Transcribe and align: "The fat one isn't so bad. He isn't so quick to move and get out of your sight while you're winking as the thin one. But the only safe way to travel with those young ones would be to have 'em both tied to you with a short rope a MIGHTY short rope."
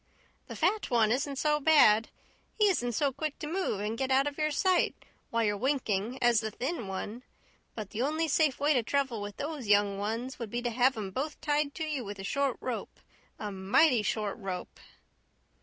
"The 0.47 0.55
fat 0.55 0.89
one 0.89 1.11
isn't 1.11 1.35
so 1.35 1.59
bad. 1.59 2.09
He 2.57 2.65
isn't 2.69 2.93
so 2.93 3.13
quick 3.13 3.37
to 3.37 3.45
move 3.45 3.79
and 3.81 3.99
get 3.99 4.09
out 4.09 4.25
of 4.25 4.35
your 4.35 4.49
sight 4.49 4.95
while 5.29 5.43
you're 5.43 5.55
winking 5.55 6.17
as 6.23 6.39
the 6.39 6.49
thin 6.49 6.87
one. 6.87 7.21
But 7.75 7.91
the 7.91 8.01
only 8.01 8.27
safe 8.27 8.59
way 8.59 8.73
to 8.73 8.81
travel 8.81 9.21
with 9.21 9.37
those 9.37 9.67
young 9.67 9.99
ones 9.99 10.39
would 10.39 10.49
be 10.49 10.63
to 10.63 10.71
have 10.71 10.97
'em 10.97 11.11
both 11.11 11.39
tied 11.39 11.75
to 11.75 11.83
you 11.83 12.03
with 12.03 12.17
a 12.17 12.23
short 12.23 12.57
rope 12.61 12.99
a 13.37 13.51
MIGHTY 13.51 14.01
short 14.01 14.39
rope." 14.39 14.79